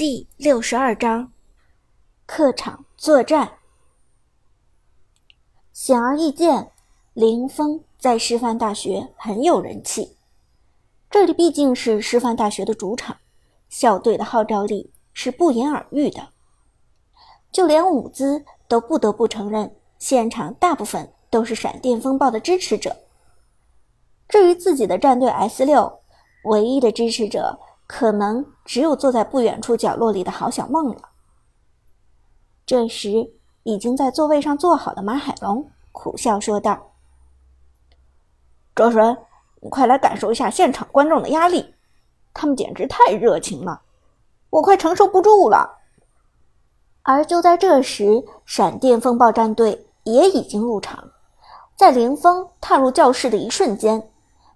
[0.00, 1.30] 第六十二章，
[2.24, 3.58] 客场作战。
[5.74, 6.72] 显而易见，
[7.12, 10.16] 林峰在师范大学很有人气。
[11.10, 13.18] 这里毕竟是师范大学的主场，
[13.68, 16.30] 校队的号召力是不言而喻的。
[17.52, 22.96] 就连伍兹都不得不承认，现场大部分都是闪电风暴的支持者。
[24.26, 26.00] 至于自己的战队 S 六，
[26.44, 27.60] 唯一的支持者。
[27.90, 31.08] 可能只有坐在不远处角落里的郝小梦了。
[32.64, 33.32] 这时，
[33.64, 36.92] 已经在座位上坐好的马海龙苦笑说道
[38.76, 39.18] ：“周神，
[39.60, 41.74] 你快来感受一下现场观众的压力，
[42.32, 43.82] 他们简直太热情了，
[44.50, 45.78] 我快承受不住了。”
[47.02, 51.10] 而就在这时，闪电风暴战队也已经入场，
[51.74, 54.12] 在林峰踏入教室的一瞬间，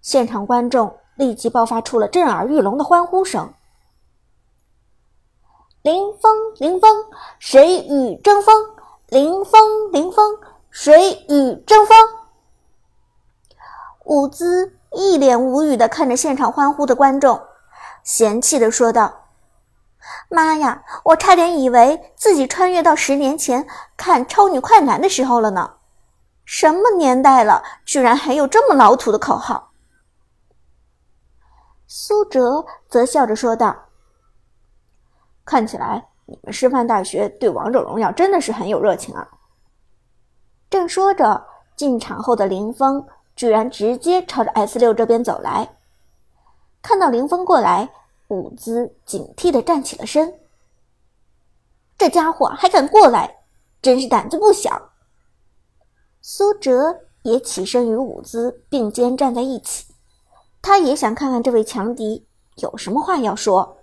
[0.00, 0.96] 现场观众。
[1.18, 3.52] 立即爆发出了震耳欲聋的欢呼声。
[5.82, 6.90] 林峰，林峰，
[7.40, 8.54] 谁与争锋？
[9.08, 10.38] 林峰，林峰，
[10.70, 11.96] 谁与争锋？
[14.04, 17.42] 伍兹一脸无语的看着现场欢呼的观众，
[18.04, 19.12] 嫌弃的说道
[20.30, 25.74] ：“妈呀，我差点以为自己穿越到十年前看《超女快男》的时候了呢！
[26.44, 29.67] 什么年代了，居然还有这么老土的口号！”
[31.90, 33.74] 苏哲则笑着说道
[35.46, 39.26] ：“看起来你们师范大学对王者荣耀真的是很有热情啊！”
[40.68, 45.76] 正说着，进场后的林峰居然直接朝着 S 六这边走来。
[46.82, 47.88] 看到林峰过来，
[48.28, 50.38] 伍兹警惕地站起了身。
[51.96, 53.38] 这家伙还敢过来，
[53.80, 54.90] 真是胆子不小。
[56.20, 59.86] 苏哲也起身与伍兹并肩站在一起。
[60.60, 63.78] 他也想看看这位强敌有什么话要说。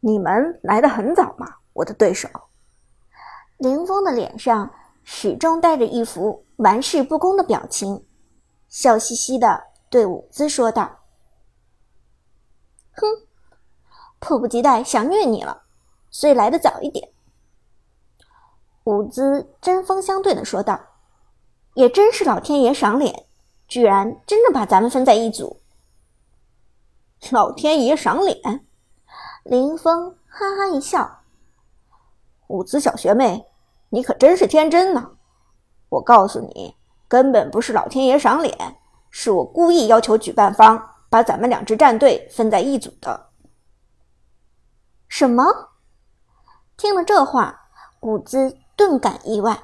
[0.00, 2.28] 你们来的很早嘛，我的对手。
[3.56, 4.70] 林峰的脸上
[5.02, 8.04] 始终带着一副玩世不恭的表情，
[8.68, 11.00] 笑嘻嘻的对伍兹说道
[12.92, 13.06] ：“哼，
[14.18, 15.62] 迫不及待想虐你了，
[16.10, 17.10] 所以来的早一点。”
[18.84, 20.78] 伍兹针锋相对的说道
[21.72, 23.26] ：“也真是老天爷赏脸。”
[23.66, 25.60] 居然真的把咱们分在一组！
[27.30, 28.66] 老天爷赏脸！
[29.44, 31.20] 林峰哈哈一笑
[32.48, 33.46] ：“伍兹小学妹，
[33.88, 35.12] 你可真是天真呢！
[35.88, 36.76] 我告诉你，
[37.08, 38.76] 根本不是老天爷赏脸，
[39.10, 43.30] 是我故意要求举办方把咱们两支战队分在一组的。”
[45.08, 45.70] 什么？
[46.76, 47.68] 听了这话，
[48.00, 49.62] 伍兹顿感意外。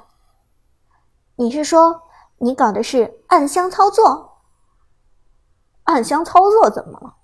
[1.36, 2.02] 你是说？
[2.42, 4.38] 你搞的是暗箱操作？
[5.82, 7.14] 暗箱操作怎么了？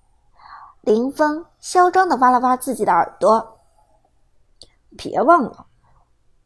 [0.83, 3.59] 林峰嚣张的挖了挖自己的耳朵。
[4.95, 5.69] 别忘了，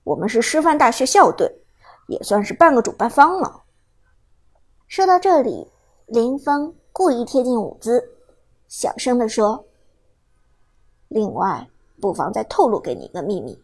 [0.05, 1.65] 我们是师范大学校队，
[2.07, 3.65] 也算是半个主办方了。
[4.87, 5.69] 说到这里，
[6.07, 8.17] 林峰故意贴近伍兹，
[8.69, 9.67] 小声的说
[11.09, 11.69] ：“另外，
[12.01, 13.61] 不妨再透露给你一个秘密，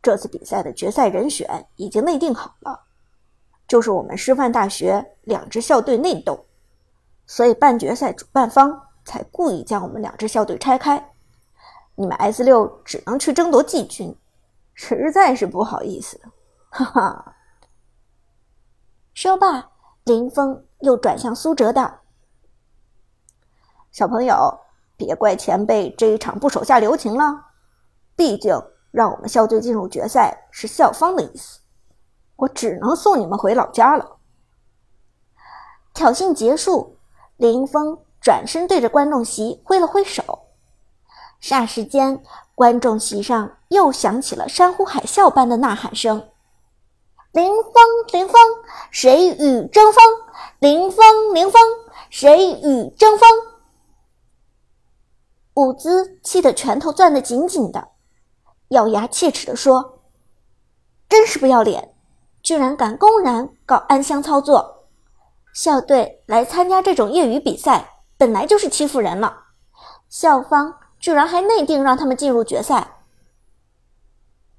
[0.00, 2.82] 这次比赛的决赛人选已经内定好了。”
[3.68, 6.46] 就是我们师范大学两支校队内斗，
[7.26, 11.12] 所以半决赛主办方才故意将我们两支校队拆开，
[11.94, 14.16] 你们 S 六只能去争夺季军，
[14.72, 16.18] 实在是不好意思，
[16.70, 17.36] 哈哈。
[19.12, 19.70] 说罢，
[20.04, 22.00] 林峰又转向苏哲道
[23.92, 24.60] ：“小朋友，
[24.96, 27.44] 别怪前辈这一场不手下留情了，
[28.16, 28.58] 毕竟
[28.90, 31.60] 让我们校队进入决赛是校方的意思。”
[32.38, 34.16] 我只能送你们回老家了。
[35.92, 36.96] 挑衅结束，
[37.36, 40.46] 林峰转身对着观众席挥了挥手，
[41.42, 42.22] 霎时间，
[42.54, 46.28] 观众席上又响起了山呼海啸般的呐喊声
[47.32, 48.40] ：“林峰，林峰，
[48.92, 50.04] 谁与争锋？
[50.60, 51.60] 林峰，林峰，
[52.08, 53.28] 谁与争锋？”
[55.54, 57.88] 伍兹气得拳头攥得紧紧的，
[58.68, 59.98] 咬牙切齿地说
[61.08, 61.94] ：“真是不要脸！”
[62.48, 64.86] 居然敢公然搞暗箱操作！
[65.52, 69.48] 校队来参加这种业余比赛，本来就是欺负人了。
[70.08, 73.02] 校方居然还内定让他们进入决赛。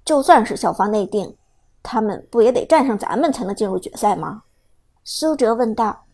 [0.05, 1.35] 就算是校方内定，
[1.81, 4.43] 他们不也得战胜咱们才能进入决赛吗？
[5.03, 6.05] 苏哲问道。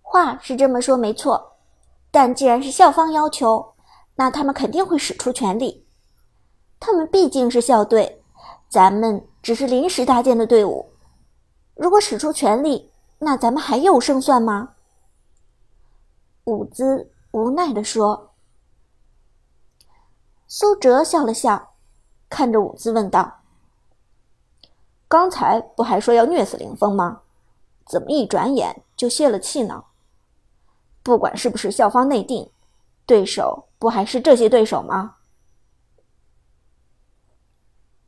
[0.00, 1.56] 话是这么说没错，
[2.12, 3.74] 但既然是校方要求，
[4.14, 5.88] 那他们肯定会使出全力。
[6.78, 8.17] 他们毕竟是校队，
[8.68, 9.26] 咱们。
[9.40, 10.90] 只是临时搭建的队伍，
[11.74, 14.74] 如果使出全力，那咱们还有胜算吗？
[16.44, 18.32] 伍兹无奈地说
[20.46, 21.76] ：“苏哲笑了笑，
[22.28, 23.40] 看着伍兹问道
[25.08, 27.22] ：“刚才不还说要虐死林峰吗？
[27.86, 29.84] 怎么一转眼就泄了气呢？
[31.02, 32.50] 不管是不是校方内定，
[33.06, 35.14] 对手不还是这些对手吗？”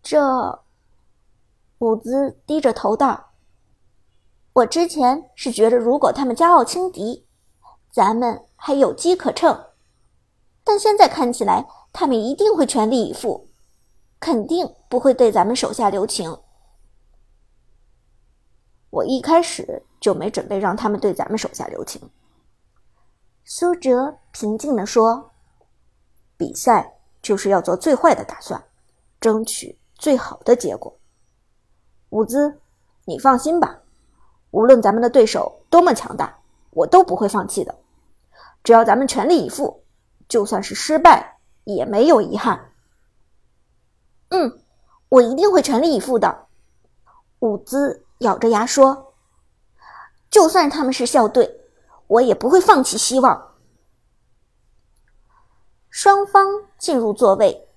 [0.02, 0.64] 这，
[1.78, 3.32] 伍兹低着头道
[4.54, 7.26] ：“我之前是觉得，如果他们骄傲轻敌，
[7.90, 9.66] 咱们还有机可乘。
[10.62, 13.48] 但现在看起来……”他们一定会全力以赴，
[14.20, 16.38] 肯定不会对咱们手下留情。
[18.90, 22.00] 我一开始就没准备让他们对咱们手下留情。”
[23.44, 25.32] 苏哲平静地说
[26.38, 28.62] ，“比赛就是要做最坏的打算，
[29.20, 30.98] 争取最好的结果。
[32.08, 32.60] 伍兹，
[33.04, 33.78] 你放心吧，
[34.50, 37.72] 无论咱们的对手多么强大，我都不会放弃的。
[38.64, 39.84] 只要咱们全力以赴，
[40.26, 42.72] 就算是失败。”也没有遗憾。
[44.30, 44.60] 嗯，
[45.08, 46.46] 我一定会全力以赴的。
[47.40, 49.12] 伍兹咬着牙说
[50.30, 51.60] ：“就算他们是校队，
[52.08, 53.54] 我也不会放弃希望。”
[55.90, 56.46] 双方
[56.78, 57.68] 进入座位，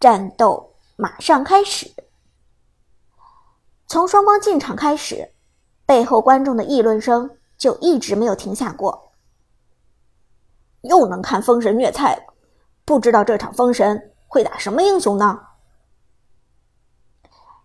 [0.00, 0.67] 战斗
[1.00, 1.94] 马上开始。
[3.86, 5.32] 从双方进场开始，
[5.86, 9.12] 背后观众的议论声就一直没有停下过。
[10.80, 12.34] 又能看封神虐菜了。
[12.84, 15.40] 不知道这场封神会打什么英雄呢？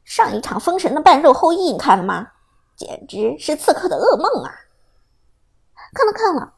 [0.04, 2.34] 上一场封神的半肉后羿你看了吗？
[2.76, 4.54] 简直是刺客的噩梦啊！
[5.96, 6.54] 看了看了，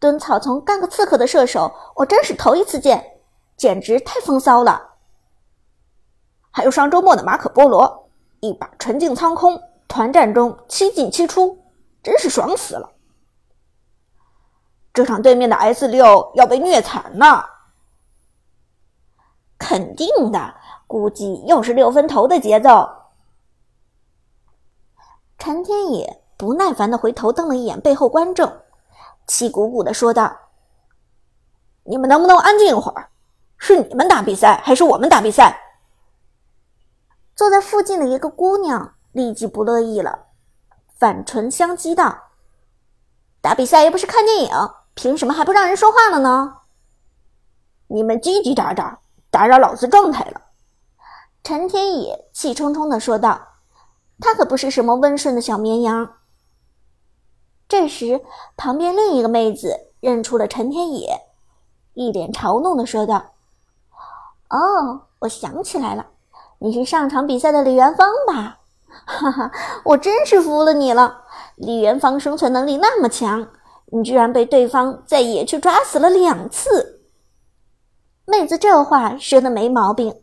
[0.00, 3.20] 蹲草丛干个刺客的射手，我真是头一次见，
[3.56, 4.85] 简直太风骚了。
[6.56, 8.08] 还有上周末的马可波罗，
[8.40, 11.62] 一把纯净苍空，团战中七进七出，
[12.02, 12.92] 真是爽死了。
[14.94, 17.44] 这场对面的 S 六要被虐惨了。
[19.58, 20.54] 肯定的，
[20.86, 22.88] 估计又是六分头的节奏。
[25.36, 28.50] 陈天野不耐烦的回头瞪了一眼背后观众，
[29.26, 30.34] 气鼓鼓的说道
[31.84, 33.10] ：“你们能不能安静一会儿？
[33.58, 35.60] 是你们打比赛，还是我们打比赛？”
[37.36, 40.28] 坐在附近的一个姑娘立即不乐意了，
[40.98, 42.30] 反唇相讥道
[43.42, 44.50] ：“打比赛又不是看电影，
[44.94, 46.62] 凭什么还不让人说话了呢？
[47.88, 48.96] 你们叽叽喳喳！”
[49.30, 50.40] 打扰老子状态了，
[51.44, 53.48] 陈天野气冲冲的说道
[54.18, 56.14] ：“他可不是什么温顺的小绵羊。”
[57.68, 58.24] 这时，
[58.56, 61.20] 旁边另一个妹子认出了陈天野，
[61.92, 63.34] 一脸嘲弄的说道
[64.48, 66.06] ：“哦，我想起来了，
[66.58, 68.60] 你是上场比赛的李元芳吧？
[69.04, 69.52] 哈哈，
[69.84, 71.22] 我真是服了你了！
[71.56, 73.46] 李元芳生存能力那么强，
[73.86, 77.02] 你居然被对方在野区抓死了两次。”
[78.24, 80.22] 妹子这话说的没毛病，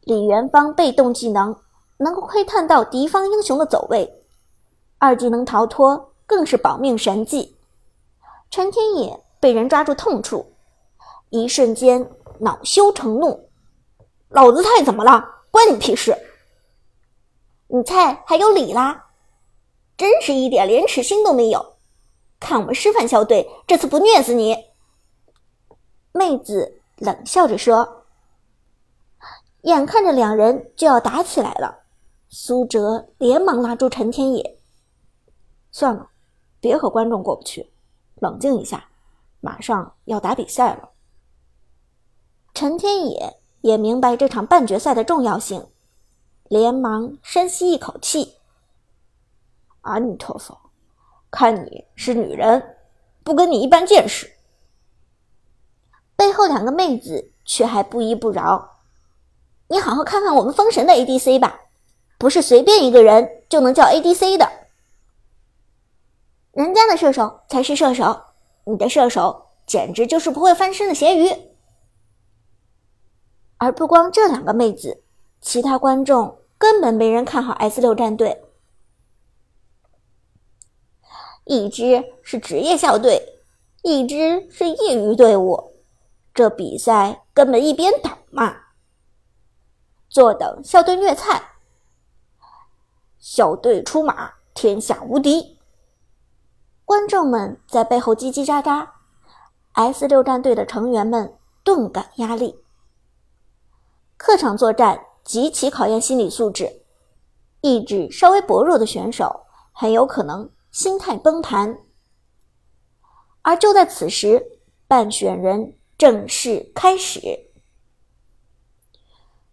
[0.00, 1.54] 李元芳被动技能
[1.98, 4.24] 能够窥探到敌方英雄的走位，
[4.98, 7.54] 二技能逃脱更是保命神技。
[8.50, 10.54] 陈天野被人抓住痛处，
[11.28, 13.48] 一瞬间恼羞成怒
[14.30, 15.35] ：“老子菜怎么了？
[15.56, 16.14] 关你屁事！
[17.68, 19.06] 你菜还有理啦？
[19.96, 21.78] 真是一点廉耻心都没有！
[22.38, 24.54] 看我们师范校队这次不虐死你！”
[26.12, 26.82] 妹子。
[26.98, 28.04] 冷笑着说
[29.62, 31.84] ：“眼看着两人就要打起来了，
[32.28, 34.58] 苏哲连忙拉住陈天野
[35.72, 36.10] ：‘算了，
[36.60, 37.70] 别和观众过不去，
[38.14, 38.88] 冷静一下，
[39.40, 40.90] 马上要打比赛了。’
[42.54, 45.66] 陈天野也明白这场半决赛的重要性，
[46.44, 48.36] 连忙深吸一口气
[49.82, 50.56] ：‘阿弥陀佛，
[51.32, 52.76] 看你是女人，
[53.24, 54.30] 不跟你一般见识。’”
[56.14, 58.76] 背后两个妹子却还不依不饶，
[59.66, 61.62] 你好好看看我们封神的 ADC 吧，
[62.18, 64.48] 不是随便一个人就能叫 ADC 的，
[66.52, 68.26] 人家的射手才是射手，
[68.62, 71.55] 你的射手简直就是不会翻身的咸鱼。
[73.58, 75.02] 而不光这两个妹子，
[75.40, 78.44] 其他观众根本没人看好 S 六战队，
[81.44, 83.40] 一支是职业校队，
[83.82, 85.72] 一支是业余队伍。
[86.34, 88.56] 这比赛根本一边倒嘛！
[90.10, 91.52] 坐等校队虐菜，
[93.18, 95.58] 校队出马，天下无敌。
[96.84, 98.86] 观众们在背后叽叽喳喳
[99.72, 101.34] ，S 六战队的成员们
[101.64, 102.65] 顿感压力。
[104.16, 106.82] 客场作战极其考验心理素质，
[107.60, 111.78] 意志稍微薄弱的选手很有可能心态崩盘。
[113.42, 115.76] 而就在此时，半选人。
[115.98, 117.18] 正式开始。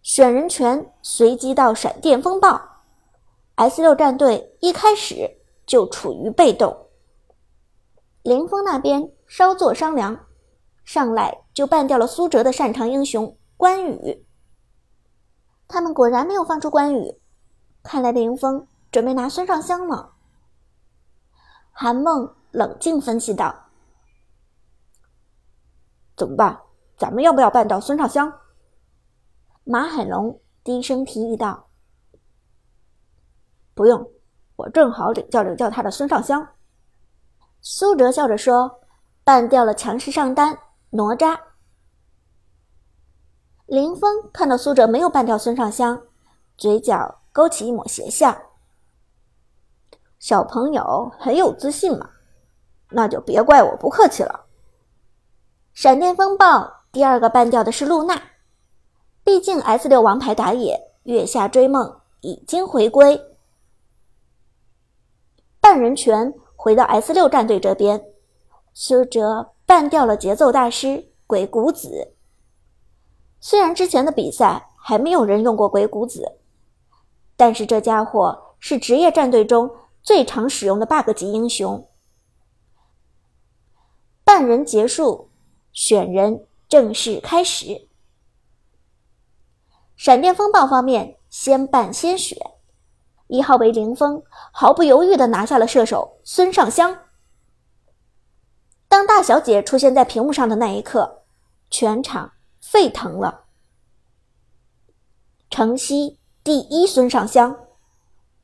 [0.02, 2.60] 选人权随机到闪电风暴
[3.54, 6.88] ，S 六战队一开始就处于被动。
[8.22, 10.26] 林峰那边稍作商量，
[10.84, 14.23] 上来就办掉了苏哲的擅长英雄关羽。
[15.74, 17.20] 他们果然没有放出关羽，
[17.82, 20.12] 看来林峰准备拿孙尚香了。
[21.72, 23.52] 韩梦冷静分析道
[26.16, 26.60] ：“怎么办？
[26.96, 28.32] 咱们要不要办掉孙尚香？”
[29.66, 31.66] 马海龙低声提议道
[33.74, 34.08] ：“不用，
[34.54, 36.46] 我正好领教领教他的孙尚香。”
[37.60, 38.80] 苏哲笑着说
[39.24, 40.56] ：“办掉了强势上单
[40.90, 41.36] 哪吒。”
[43.74, 46.00] 林峰看到苏哲没有办掉孙尚香，
[46.56, 48.36] 嘴角勾起一抹邪笑。
[50.20, 52.10] 小朋友很有自信嘛，
[52.90, 54.46] 那就别怪我不客气了。
[55.72, 58.22] 闪电风暴第二个办掉的是露娜，
[59.24, 63.20] 毕竟 S 六王牌打野月下追梦已经回归，
[65.60, 66.32] 半人权。
[66.56, 68.02] 回到 S 六战队这边，
[68.72, 72.13] 苏哲办掉了节奏大师鬼谷子。
[73.46, 76.38] 虽然之前的比赛还没有人用过鬼谷子，
[77.36, 79.70] 但是这家伙是职业战队中
[80.02, 81.86] 最常使用的 bug 级英雄。
[84.24, 85.28] 半人结束，
[85.74, 87.86] 选人正式开始。
[89.94, 92.38] 闪电风暴方面先办先选。
[93.26, 94.22] 一号为林峰，
[94.52, 96.98] 毫不犹豫地拿下了射手孙尚香。
[98.88, 101.24] 当大小姐出现在屏幕上的那一刻，
[101.68, 102.32] 全场
[102.66, 103.44] 沸腾了。
[105.50, 107.68] 城西第一孙尚香，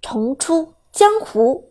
[0.02, 1.69] 重出江湖。